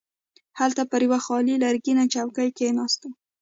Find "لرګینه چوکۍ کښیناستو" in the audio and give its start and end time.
1.63-3.07